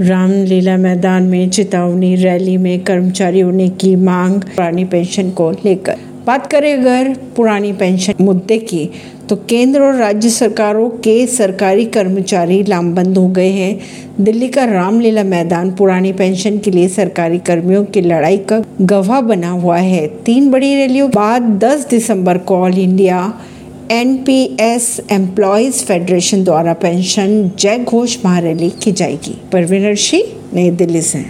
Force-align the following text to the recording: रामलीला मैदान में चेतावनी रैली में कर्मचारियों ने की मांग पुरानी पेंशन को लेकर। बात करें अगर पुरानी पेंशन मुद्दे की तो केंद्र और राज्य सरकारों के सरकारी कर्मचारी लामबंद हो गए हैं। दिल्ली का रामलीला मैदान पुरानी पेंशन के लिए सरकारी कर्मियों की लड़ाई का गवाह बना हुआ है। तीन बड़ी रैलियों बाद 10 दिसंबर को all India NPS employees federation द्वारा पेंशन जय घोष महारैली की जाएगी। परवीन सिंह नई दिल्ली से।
रामलीला 0.00 0.76
मैदान 0.76 1.22
में 1.22 1.50
चेतावनी 1.50 2.14
रैली 2.16 2.56
में 2.56 2.82
कर्मचारियों 2.84 3.52
ने 3.52 3.68
की 3.68 3.94
मांग 3.96 4.40
पुरानी 4.40 4.84
पेंशन 4.84 5.30
को 5.30 5.50
लेकर। 5.64 5.96
बात 6.26 6.46
करें 6.46 6.72
अगर 6.72 7.12
पुरानी 7.36 7.72
पेंशन 7.72 8.14
मुद्दे 8.20 8.58
की 8.58 8.90
तो 9.28 9.36
केंद्र 9.36 9.82
और 9.82 9.94
राज्य 9.94 10.30
सरकारों 10.30 10.88
के 10.90 11.26
सरकारी 11.26 11.84
कर्मचारी 11.84 12.62
लामबंद 12.62 13.18
हो 13.18 13.26
गए 13.28 13.48
हैं। 13.48 13.78
दिल्ली 14.20 14.48
का 14.48 14.64
रामलीला 14.64 15.24
मैदान 15.24 15.70
पुरानी 15.70 16.12
पेंशन 16.12 16.58
के 16.58 16.70
लिए 16.70 16.88
सरकारी 16.88 17.38
कर्मियों 17.38 17.84
की 17.84 18.00
लड़ाई 18.00 18.38
का 18.38 18.62
गवाह 18.82 19.20
बना 19.20 19.50
हुआ 19.50 19.78
है। 19.78 20.06
तीन 20.24 20.50
बड़ी 20.50 20.74
रैलियों 20.74 21.10
बाद 21.10 21.42
10 21.64 21.88
दिसंबर 21.90 22.38
को 22.38 22.56
all 22.56 22.78
India 22.78 23.32
NPS 23.90 25.00
employees 25.12 25.84
federation 25.84 26.44
द्वारा 26.44 26.72
पेंशन 26.72 27.50
जय 27.58 27.78
घोष 27.78 28.16
महारैली 28.24 28.70
की 28.70 28.92
जाएगी। 28.92 29.40
परवीन 29.52 29.94
सिंह 29.94 30.22
नई 30.54 30.70
दिल्ली 30.70 31.02
से। 31.02 31.26